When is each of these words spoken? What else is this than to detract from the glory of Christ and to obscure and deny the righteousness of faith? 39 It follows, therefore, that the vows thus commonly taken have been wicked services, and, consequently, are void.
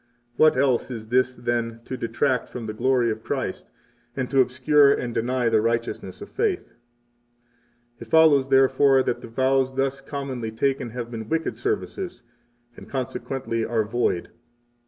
What 0.35 0.57
else 0.57 0.89
is 0.89 1.09
this 1.09 1.31
than 1.35 1.81
to 1.85 1.95
detract 1.95 2.49
from 2.49 2.65
the 2.65 2.73
glory 2.73 3.11
of 3.11 3.23
Christ 3.23 3.69
and 4.17 4.27
to 4.31 4.41
obscure 4.41 4.91
and 4.91 5.13
deny 5.13 5.47
the 5.47 5.61
righteousness 5.61 6.21
of 6.21 6.29
faith? 6.31 6.63
39 6.63 6.79
It 7.99 8.07
follows, 8.07 8.49
therefore, 8.49 9.03
that 9.03 9.21
the 9.21 9.27
vows 9.27 9.75
thus 9.75 10.01
commonly 10.01 10.49
taken 10.49 10.89
have 10.89 11.11
been 11.11 11.29
wicked 11.29 11.55
services, 11.55 12.23
and, 12.75 12.89
consequently, 12.89 13.63
are 13.63 13.83
void. 13.83 14.29